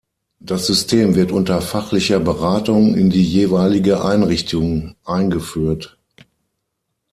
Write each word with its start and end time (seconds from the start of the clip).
Das 0.39 0.65
System 0.65 1.13
wird 1.13 1.31
unter 1.31 1.61
fachlicher 1.61 2.19
Beratung 2.19 2.95
in 2.95 3.11
die 3.11 3.23
jeweilige 3.23 4.03
Einrichtung 4.03 4.95
eingeführt. 5.05 5.99